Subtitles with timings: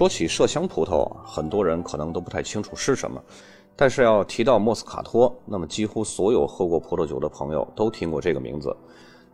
[0.00, 3.22] 说起麝香葡萄，很多人可能都不太清楚是什么，
[3.76, 8.74] 但是要提到莫斯卡托，那么几乎所有喝过葡萄酒的朋友都听过这个名字。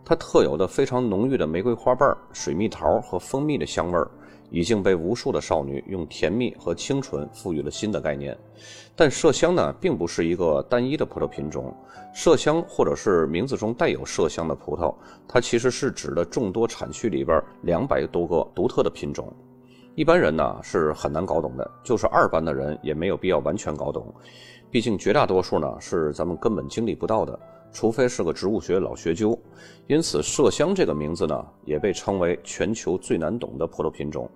[0.05, 4.11] 它特有的非常浓郁的玫瑰花瓣、水蜜桃和蜂蜜的香味儿，
[4.51, 8.37] 已经被无数的少女用甜蜜和清纯赋予了新的概念。
[8.97, 11.73] 但麝香呢，并不是一个单一的葡萄品种。
[12.13, 14.93] 麝香或者是名字中带有麝香的葡萄，
[15.29, 19.33] 它其实是指的众多产区里边两百多个独特的品种。
[19.97, 24.15] 一般人呢是很难搞懂的，就是二班的人也没有必要完全搞懂，
[24.71, 27.39] 毕竟绝大多数呢是咱们根本经历不到的，
[27.73, 29.37] 除非是个植物学老学究。
[29.87, 34.29] 因此，麝香这个名字呢也被称为全球最难懂的葡萄品种。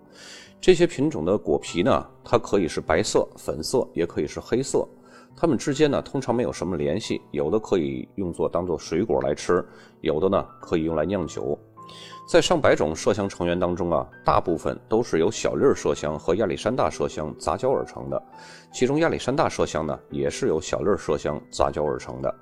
[0.62, 4.88] 这些品种的果皮呢，它可以是白色、粉色，也可以是黑色，
[5.36, 9.62] 它们之间呢通常没有什么联系，有的可以用作当做水果来吃，
[10.00, 11.58] 有的呢可以用来酿酒。
[12.28, 18.22] 在上百种麝香成员当中啊，大部分都是由小粒麝香和亚历山大麝香杂交而成的，
[18.72, 22.32] 其中亚历山大麝香呢，也是由小粒麝香杂交而成的。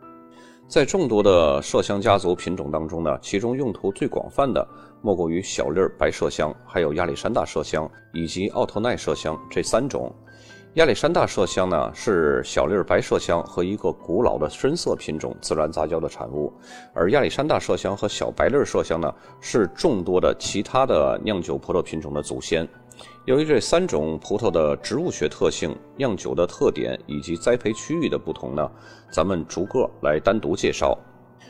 [0.69, 4.67] 在众多的麝香家族品种当中呢，其中用途最广泛的
[5.01, 10.15] 莫过于小粒白麝香，还有亚历山大麝香以及奥特奈麝香这三种。
[10.79, 16.53] 亚历山大麝香呢，是小粒白麝香和一个古老的深色品种自然杂交的产物，
[16.95, 22.65] 而亚历山大麝香和小白粒麝香呢，是众多的其他的酿酒葡萄品种的祖先。
[23.25, 28.70] 由于这三种葡萄的植物学特性、酿酒的特点以及栽培区域的不同呢，
[29.11, 30.97] 咱们逐个来单独介绍。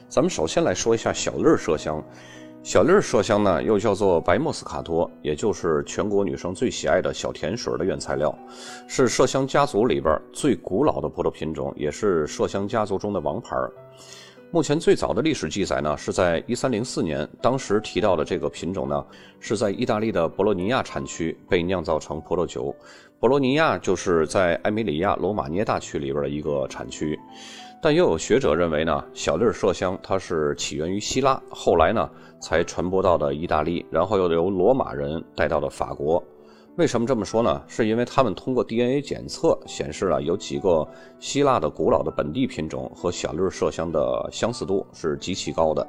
[0.08, 2.02] 咱们首先来说一下小粒麝香。
[2.68, 8.38] 小粒麝香呢，又叫做白莫斯卡托，也就是全国女生最喜爱的小甜水的原材料，
[8.86, 13.56] 是麝香家族里边最古老的葡萄品种，也是麝香家族中的王牌。
[14.50, 19.02] 目前最早的历史记载呢，是在一三零四年，当时提到的这个品种呢，
[19.40, 22.76] 是在意大利的博洛尼亚产区被酿造成葡萄酒。
[23.18, 27.18] 博洛尼亚就是在埃米里亚罗马涅大区里边的一个产区。
[27.80, 36.22] 但又有学者认为呢，小粒麝香它是起源于希腊，后来呢才传播到的意大利，然后又由罗马人带到了法国。
[36.76, 37.62] 为什么这么说呢？
[37.66, 40.86] 是因为他们通过 DNA 检测显示了有几个
[41.18, 45.86] 希腊的古老的本地品种和小粒麝香的相似度是极其高的。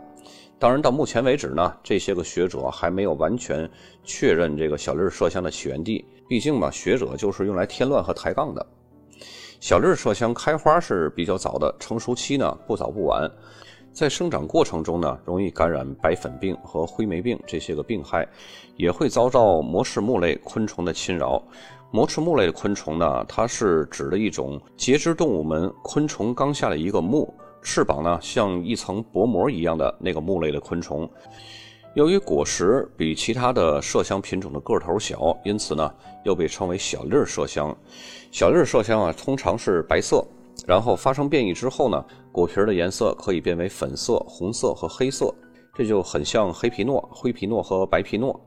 [0.57, 3.69] 当然，到目前为止呢，这些个学者还没有完全
[4.03, 6.03] 确认这个小粒麝香的起源地。
[6.27, 8.65] 毕竟嘛，学者就是用来添乱和抬杠的。
[9.59, 13.29] 小粒麝香开花是比较早的，成熟期呢不早不晚，
[13.91, 18.25] 在生长过程中呢容易感染白粉病和灰霉病这些个病害，
[18.77, 21.43] 也会遭到膜翅目类昆虫的侵扰。
[21.91, 31.09] 膜翅目类的昆虫呢，它是指的一种节肢动物门昆虫纲下的一个目，翅膀呢像一层薄膜一样的那个目类的昆虫。
[31.95, 35.91] 由于果实比其他的麝香品种的个头小，因此呢，
[36.23, 37.75] 又被称为小粒麝香。
[38.31, 40.23] 小粒麝香啊，通常是白色，
[40.67, 45.33] 然后发生变异之后呢，果皮的颜色可以变为粉色、红色和黑色，
[45.73, 48.39] 这就很像黑皮诺、灰皮诺和白皮诺。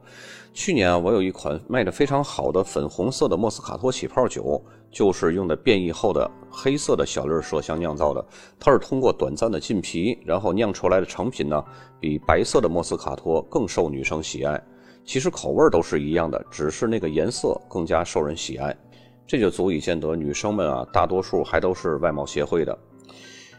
[0.53, 4.63] 去年啊，我有一款卖的非常好的粉红色的莫斯卡托起泡酒。
[4.93, 8.23] 就是用的变异后的黑色的小粒麝香酿造的，
[8.61, 11.65] 它是通过短暂的浸皮，然后酿出来的成品呢，
[11.99, 14.63] 比白色的莫斯卡托更受女生喜爱。
[15.03, 18.77] 其实口味都是一样的，只是那个颜色更加受人喜爱，
[19.27, 22.79] 这就足以见得女生们啊，大多数还都是外貌协会的。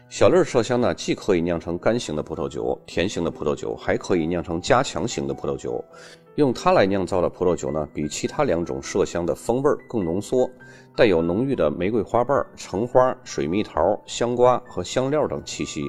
[0.08, 5.84] 小粒麝香呢，既可以酿成干型的葡萄酒、甜型的葡萄酒，还可以酿成加强型的葡萄酒。
[6.36, 10.50] 用它来酿造的葡萄酒呢，比其他两种麝香的风味更浓缩，
[10.96, 15.88] 带有浓郁的玫瑰花瓣、橙花、水蜜桃、香瓜和香料等气息，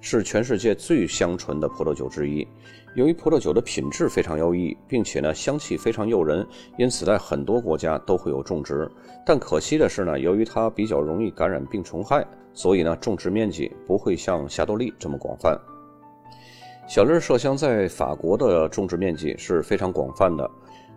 [0.00, 2.46] 是全世界最香醇的葡萄酒之一。
[2.94, 6.46] 由于葡萄酒的品质非常优异，并且呢香气非常诱人，
[6.76, 8.88] 因此在很多国家都会有种植。
[9.26, 15.56] 但可惜的是呢，由于它比较容易感染病虫害，所以呢种植面积不会像霞多丽这么广泛。
[16.90, 20.50] 小粒麝香在法国的种植面积是非常广泛的，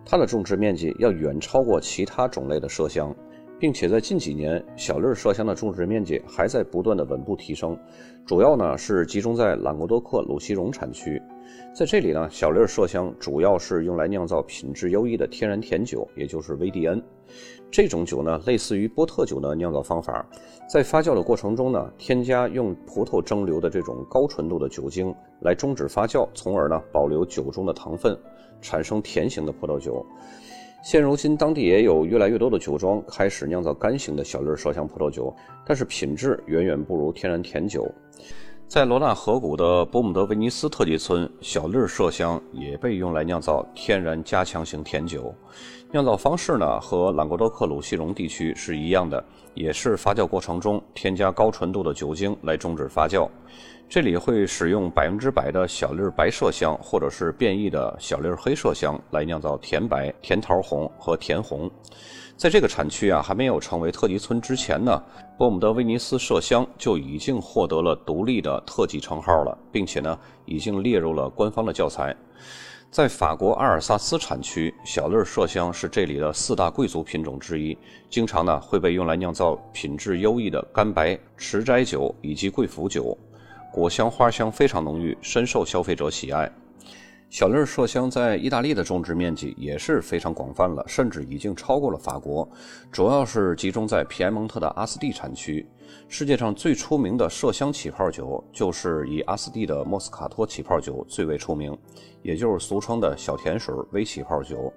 [0.04, 3.14] 它的种植面积要远超过其他种类的麝香，
[3.60, 7.78] 并且在近几年，小粒麝香的种植面积还在不断的稳步提升，
[8.26, 11.22] 主要呢是集中在朗格多克鲁西荣产区，
[11.72, 17.00] 在这里呢，小粒麝香主要是用来酿造品质优异的天然甜酒，也就是 VDN。
[17.74, 20.24] 这种酒呢，类似于波特酒的酿造方法，
[20.70, 28.16] 在发酵的过程中呢，添加用葡萄蒸馏的这种高纯度的酒精来终止发酵，从而呢保留酒中的糖分，
[28.60, 30.06] 产生甜型的葡萄酒。
[30.84, 35.34] 现如今，当地也有越来越多的酒庄开始酿造干型的小粒麝香葡萄酒，
[35.66, 37.92] 但是品质远远不如天然甜酒。
[38.66, 45.32] 在罗纳河谷的波姆德威尼斯特级村，小粒麝香也被用来酿造天然加强型甜酒。
[45.92, 49.22] 酿造方式呢，和朗格多克鲁西隆地区是一样的，
[49.54, 53.28] 也是发酵过程中添加高纯度的酒精来终止发酵。
[53.88, 61.70] 这里会使用百分之百的小粒白麝香，或者是变异的小粒黑麝香来酿造甜白、甜桃红和甜红。
[62.36, 65.02] 在这个产区啊还没有成为特级村之前呢，
[65.38, 72.14] 波姆德威尼斯麝香就已经获得了独立的特级称号了，并且呢已经列入了官方的教材。
[72.90, 77.76] 在法国阿尔萨斯产区，小粒麝香是这里的四大贵族品种之一，
[78.10, 83.16] 经常呢会被用来酿造品质优异的干白、池斋酒以及贵腐酒，
[83.72, 86.50] 果香花香非常浓郁，深受消费者喜爱。
[87.34, 92.48] 小粒麝香在意大利的种植面积也是非常广泛了，甚至已经超过了法国。
[92.92, 95.66] 主要是集中在皮埃蒙特的阿斯蒂产区。
[96.08, 101.76] 世界上最出名的麝香起泡酒，就是以阿斯蒂的莫斯卡托起泡酒最为出名，
[102.22, 104.72] 也就是俗称的小甜水微起泡酒。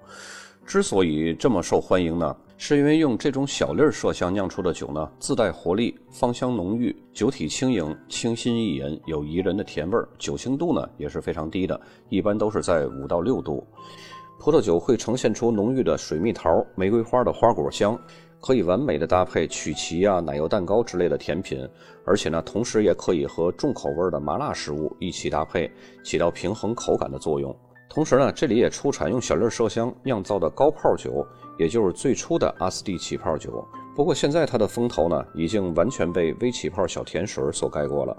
[0.68, 2.36] 之所以这么受欢迎呢？
[2.58, 11.80] 是因为用这种小粒麝香酿出的酒呢，自带活力，芳香浓郁，酒体轻盈，清新易饮，有宜人的甜味儿，酒精度呢也是非常低的，
[12.10, 13.66] 一般都是在五到六度。
[14.38, 17.98] 葡萄酒会呈现出浓郁的水蜜桃、玫瑰花的花果香，
[18.38, 21.66] 可以完美的搭配曲奇啊、奶油蛋糕之类的甜品，
[22.04, 25.70] 而且呢，同时也可以和重口味的麻辣食物一起搭配，
[26.04, 27.56] 起到平衡口感的作用。
[27.88, 31.26] 同时呢，这里也出产用小粒麝香酿造的高泡酒，
[31.58, 33.66] 也就是最初的阿斯蒂起泡酒。
[33.96, 38.16] 不过现在它的风头呢，已经完全被微起泡小甜水所盖过了。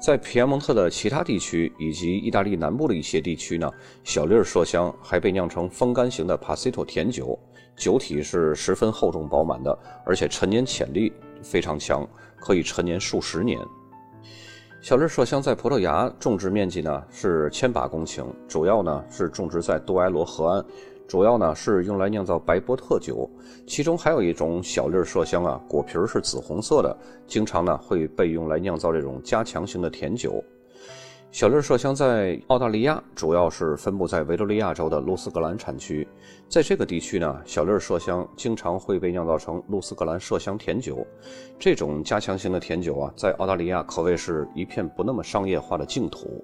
[0.00, 3.68] 在皮埃蒙特的其他地区以及意大利南部的一些地区呢，
[4.04, 7.36] 小粒麝香还被酿成风干型的帕西托甜酒，
[7.76, 11.12] 酒体是十分厚重饱满的，而且陈年潜力
[11.42, 12.06] 非常强，
[12.38, 13.58] 可以陈年数十年。
[14.80, 20.64] 小粒麝香在葡萄牙种植面积呢是千把公顷，主要呢是种植在杜埃罗河岸，
[21.08, 23.28] 主要呢是用来酿造白波特酒。
[23.66, 26.96] 其中还有一种小粒麝香啊，果皮是紫红色的，
[27.26, 30.42] 经常呢会被用来酿造这种加强型的甜酒。
[31.30, 36.08] 小粒麝香在澳大利亚主要是分布在维多利亚州的露斯格兰产区，
[36.48, 41.06] 在这个地区呢，小粒麝香经常会被酿造成露斯格兰麝香甜酒。
[41.58, 46.42] 这种加强型的甜酒啊，在澳大利亚可谓是一片不那么商业化的净土。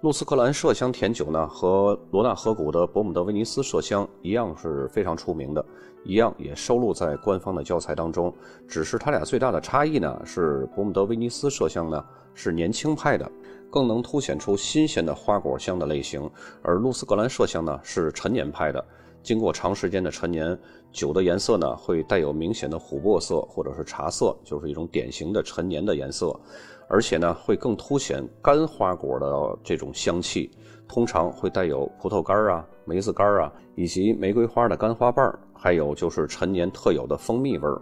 [0.00, 5.64] 露斯格兰麝香甜酒呢，和罗纳河谷的伯姆德威尼斯麝香一样是非常出名的，
[6.02, 8.34] 一样也收录在官方的教材当中。
[8.66, 12.04] 只是它俩最大的差异呢，是伯姆德威尼斯麝香呢
[12.34, 13.30] 是年轻派的。
[13.72, 16.30] 更能凸显出新鲜的花果香的类型，
[16.60, 18.84] 而露丝格兰麝香呢是陈年派的，
[19.22, 20.56] 经过长时间的陈年，
[20.92, 26.38] 酒的颜色呢会带有明显的琥珀色或者是茶色，就是一种典型的陈年的颜色，
[26.86, 30.50] 而且呢会更凸显干花果的这种香气，
[30.86, 37.80] 通常会带有葡萄干啊、梅子干啊，以及玫瑰花的干花瓣还有就是陈年特有的蜂蜜味儿。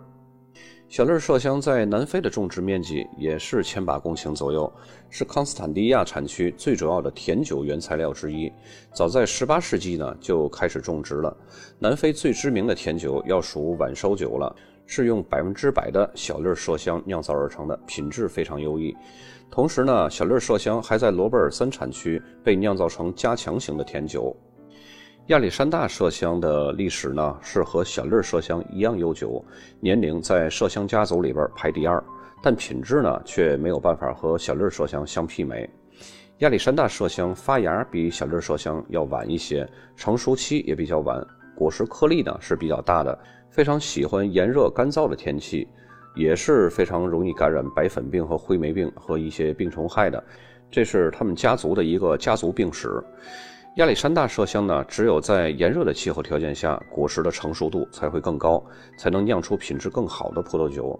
[0.91, 4.71] 小粒麝香在南非的种植面积也是千把公顷左右，
[5.09, 8.53] 是康斯坦迪亚产区最主要的甜酒原材料之一。
[8.93, 11.35] 早在18世纪呢就开始种植了。
[11.79, 14.53] 南非最知名的甜酒要数晚收酒了，
[14.85, 18.93] 是用百分之百的小粒麝香酿造而成的，品质非常优异。
[19.49, 24.37] 同时呢，小粒麝香还在罗贝尔森产区被酿造成加强型的甜酒。
[25.27, 29.45] 亚历山大麝香的历史呢，是和小粒麝香一样悠久，
[29.79, 32.03] 年龄在麝香家族里边排第二，
[32.43, 35.69] 但品质呢却没有办法和小粒麝香相媲美。
[36.39, 41.25] 亚历山大麝香发芽比小粒麝香要晚一些，成熟期也比较晚，
[41.55, 43.17] 果实颗粒呢是比较大的，
[43.51, 45.69] 非常喜欢炎热干燥的天气，
[46.17, 50.23] 也是非常容易感染白粉病和灰霉病和一些病虫害的，
[50.73, 53.01] 这是他们家族的一个家族病史。
[53.77, 58.61] 亚历山大麝香呢，只有在炎热的气候条件下，果实的成熟度才会更高，
[58.99, 60.99] 才能酿出品质更好的葡萄酒。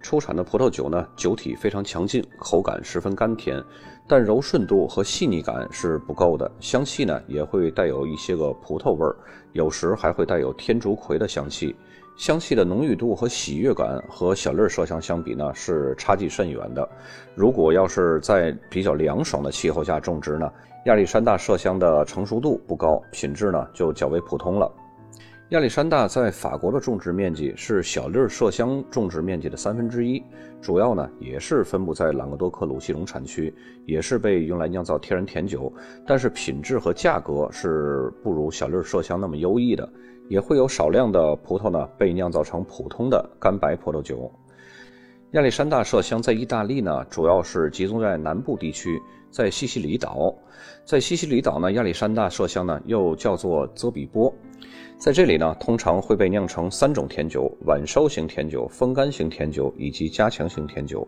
[0.00, 3.60] 出产的葡萄酒呢，酒体非常强劲，口感十分甘甜，
[4.06, 6.48] 但柔顺度和细腻感是不够的。
[6.60, 9.16] 香气呢，也会带有一些个葡萄味儿，
[9.52, 11.74] 有时还会带有天竺葵的香气。
[12.16, 16.88] 香气的浓郁度和喜悦感和小粒麝香相比呢，是差距甚远的。
[17.34, 20.50] 如果要是在比较凉爽的气候下种植呢，
[20.84, 24.70] 亚历山大麝香的成熟度不高，品质呢就较为普通了。
[25.48, 30.22] 亚历山大在法国的种植面积是小粒麝香种植面积的三分之一，
[30.62, 33.54] 主要呢也是分布在朗格多克鲁西隆产区，
[33.84, 35.70] 也是被用来酿造天然甜酒，
[36.06, 39.86] 但是品质和价格是不如小粒麝香那么优异的。
[40.32, 44.32] 也会有少量的葡萄呢被酿造成普通的干白葡萄酒。
[45.32, 48.98] 亚历山大麝香在意大利呢，主要是集中在南部地区，
[49.30, 50.34] 在西西里岛。
[50.86, 54.34] 在西西里岛呢，亚历山大麝香呢又叫做泽比波，
[54.98, 61.06] 在这里呢，通常会被酿成三种甜酒：晚烧型甜酒、风干型甜酒以及加强型甜酒。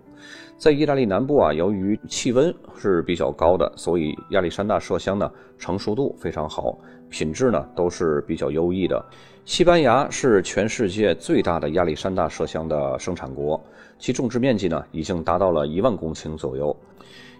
[0.58, 6.76] 在意大利南部啊，由于气温是比较高的，所以亚历山大麝香呢成熟度非常好，
[7.08, 9.04] 品质呢都是比较优异的。
[9.44, 13.62] 西班牙是全世界最大的亚历山大麝香的生产国，
[13.99, 16.75] 其种植面积呢已经达到了一万公顷左右。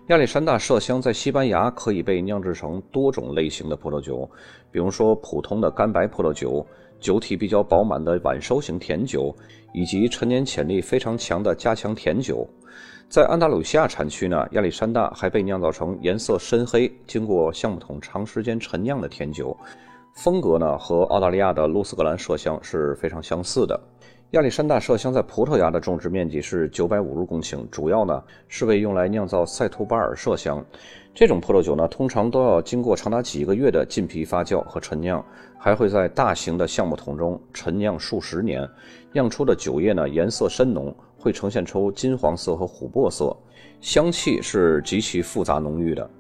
[0.09, 4.29] 亚历山大麝香在西班牙可以被酿制成多种类型的葡萄酒，
[4.71, 6.65] 比如说普通的干白葡萄酒、
[7.01, 9.35] 酒体比较饱满的晚收型甜酒，
[9.73, 12.47] 以及陈年潜力非常强的加强甜酒。
[13.09, 19.57] 在安达鲁西亚产区呢，亚历山大还被酿造成颜色深黑、经过橡木桶长时间陈酿的甜酒。
[20.17, 23.81] 风格呢和澳大利亚的露斯格兰麝香是非常相似的。
[24.35, 30.65] 亚历山大麝香在葡萄牙的种植面积是九百五十公顷，主要呢是为用来酿造塞图巴尔麝香。
[31.15, 35.25] 这种葡萄酒呢通常都要经过长达几个月的浸皮发酵和陈酿，
[35.57, 38.69] 还会在大型的橡木桶中陈酿数十年。
[39.13, 43.37] 酿出的酒液呢颜色深浓，会呈现出金黄色和琥珀色，
[43.81, 46.11] 香气是极其复杂浓郁的。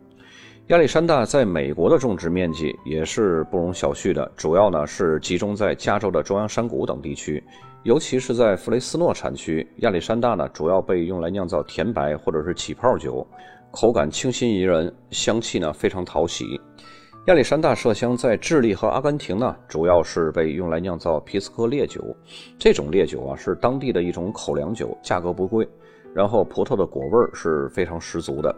[0.68, 7.42] 亚历山大在美国的种植面积也是不容小觑的，主要呢是集中在加州的中央山谷等地区，
[7.82, 9.66] 尤其是在弗雷斯诺产区。
[9.80, 13.26] 亚历山大呢主要被用来酿造甜白或者是起泡酒，
[13.70, 16.58] 口感清新宜人，香气呢非常讨喜。
[17.26, 22.00] 亚历山大麝香在智利和阿根廷呢主要是被用来酿造皮斯科烈酒，
[22.58, 25.68] 这种烈酒啊是当地的一种口粮酒，价格不贵，
[26.14, 28.54] 然后葡萄的果味是非常十足的。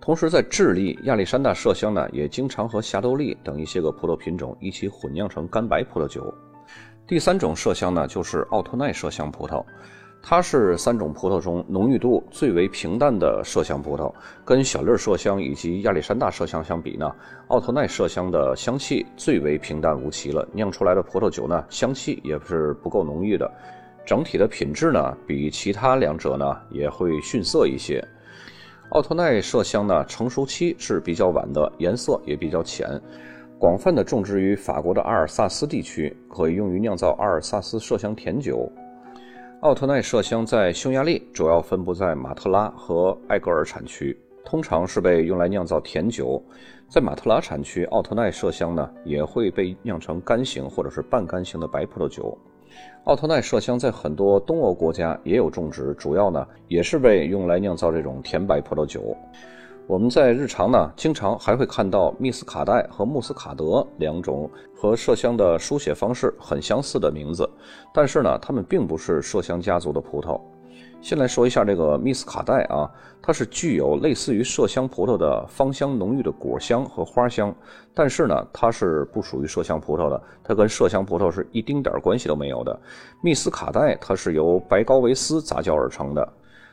[0.00, 6.32] 同时，在智利，亚历山大麝香呢也经常和霞多丽等一些个葡萄品种一起混酿成干白葡萄酒。
[7.08, 9.64] 第三种麝香呢就是奥托奈麝香葡萄，
[10.22, 14.12] 它是三种葡萄中浓郁度最为平淡的麝香葡萄。
[14.44, 17.10] 跟小粒麝香以及亚历山大麝香相比呢，
[17.48, 23.50] 奥托奈麝香的香气最为平淡无奇了，酿出来的葡萄酒呢香气也是不够浓郁的，
[24.04, 28.06] 整体的品质呢比其他两者呢也会逊色一些。
[28.90, 32.88] 奥托奈麝香呢，成熟期是比较晚的，颜色也比较浅，
[33.58, 38.70] 广泛的种植于法国的阿尔萨斯地区，可以用于酿造阿尔萨斯麝香甜酒。
[39.60, 46.40] 奥托奈麝香在匈牙利主要分布在马特拉和埃格尔产区，通常是被用来酿造甜酒。
[46.88, 52.38] 在马特拉产区，奥托奈麝香呢也会被酿成干型或者是半干型的白葡萄酒。
[53.04, 59.16] 奥特奈麝香在很多东欧国家也有种植，主要呢也是被用来酿造这种甜白葡萄酒。
[59.86, 67.48] 我们在日常呢，经常还会看到密斯卡代和穆斯卡德两种和麝香的书写方式很相似的名字，
[67.94, 70.40] 但是呢，它们并不是麝香家族的葡萄。
[71.00, 72.90] 先来说一下这个密斯卡代啊，
[73.22, 77.54] 它是具有类似于麝香葡萄的芳香浓郁的果香和花香，
[77.94, 82.76] 但是呢，它是不属于麝香葡萄的，它跟麝香葡萄是一丁点关系都没有的。
[83.22, 86.28] 密斯卡代它是由白高维斯杂交而成的，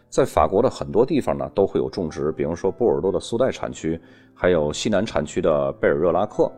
[0.10, 4.02] 在法国的很多地方呢都会有种植，比如说波尔多的苏代产区，
[4.34, 6.52] 还有西南产区的贝尔热拉克。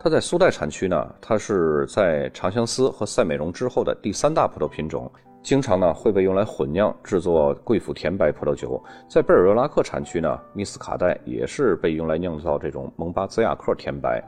[0.00, 5.08] 它在苏代产区呢，它是在长相思和赛美容之后的第三大葡萄品种。
[5.42, 14.22] 经常呢会被用来混酿制作贵腐甜白葡萄酒，在贝尔热拉克产区呢，密斯卡代也是被用来酿造这种蒙巴兹亚克甜白。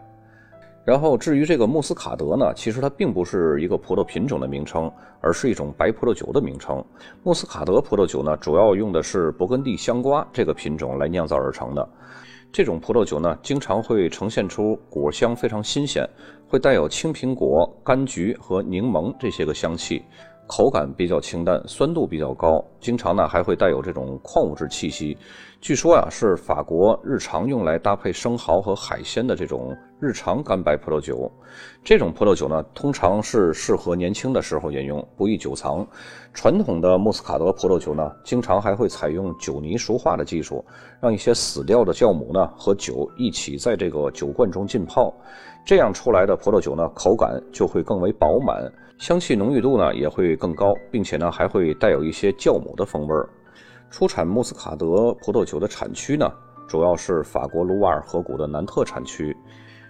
[0.84, 4.90] 然后至于这个穆斯卡德呢，其实它并不是一个葡萄品种的名称，
[5.20, 6.84] 而是一种白葡萄酒的名称。
[7.22, 11.88] 穆斯卡德葡萄酒呢，主要用的是勃艮第香瓜这个品种来酿造而成的。
[12.52, 16.06] 这种葡萄酒呢，经常会呈现出果香非常新鲜，
[16.48, 20.04] 会带有青苹果、柑橘和柠檬这些个香气。
[20.46, 25.16] 口感比较清淡，酸度比较高，经常呢还会带有这种矿物质气息。
[25.60, 31.32] 据说呀，是法国日常用来搭配生蚝和海鲜的这种日常干白葡萄酒。
[31.82, 35.86] 这种葡萄酒呢，通常是适合年轻的时候饮用，不易久藏。
[36.34, 40.62] 传统的穆斯卡德葡萄酒呢，经常还会采用酒泥熟化的技术，
[41.00, 45.14] 让一些死掉的酵母呢和酒一起在这个酒罐中浸泡，
[45.64, 48.70] 这样出来的葡萄酒呢，口感就会更为饱满。
[48.98, 53.28] 香气浓郁度呢也会更高，并且呢还会带有一些酵母的风味儿。
[53.90, 56.30] 出产穆斯卡德葡萄酒的产区呢，
[56.68, 59.34] 主要是法国卢瓦尔河谷的南特产区。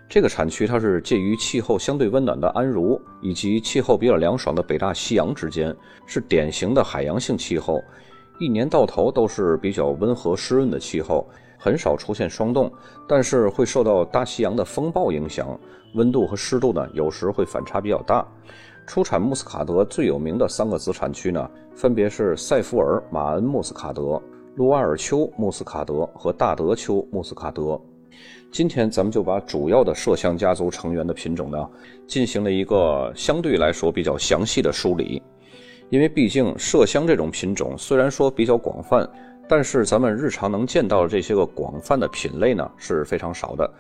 [0.09, 5.75] 这个产区它是介于气候相对温暖的安茹以及气候比较凉爽的北大西洋之间，
[6.07, 7.81] 是典型的海洋性气候，
[8.39, 11.27] 一年到头都是比较温和湿润的气候，
[11.59, 12.71] 很少出现霜冻，
[13.09, 15.59] 但是会受到大西洋的风暴影响，
[15.95, 18.27] 温度和湿度呢有时会反差比较大。
[18.87, 24.21] 出产穆斯卡德最有名的三个子产区呢，分别是塞夫尔马恩穆斯卡德、
[24.57, 27.81] 卢瓦尔丘穆斯卡德和大德丘穆斯卡德。
[28.53, 31.69] 今天咱们就把主要的麝香家族成员的品种呢，
[32.07, 35.23] 进行了一个相对来说比较详细的梳理。
[35.91, 39.09] 因为毕竟麝香这种品种虽然说比较广泛，
[39.47, 43.71] 但是咱们日常能见到的这些个广泛的品类呢是非常少的。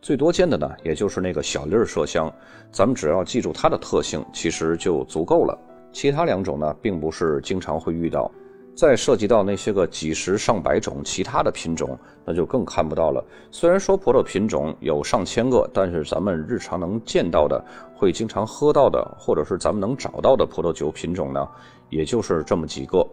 [0.00, 2.32] 最多见的呢，也就是那个小粒儿麝香，
[2.72, 5.56] 咱们只要记住它的特性，其实就足够了。
[5.92, 8.30] 其他两种呢，并不是经常会遇到。
[8.74, 13.22] 再涉及到那些个几十上百种其他的品种，那就更看不到了。
[13.50, 17.62] 虽然说葡萄品种有上千个，但是咱们日常能见到的、
[17.94, 21.46] 会经常喝到的，或者是咱们能找到的葡萄酒品种呢，
[21.90, 23.06] 也就是这么几个。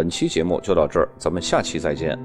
[0.00, 2.18] 本期节目就到这儿，咱们下期再见。